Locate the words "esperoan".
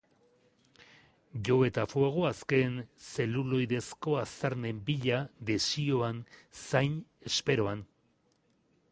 7.31-7.85